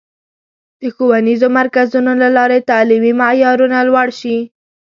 [0.81, 4.37] د ښوونیزو مرکزونو له لارې تعلیمي معیارونه لوړ شي.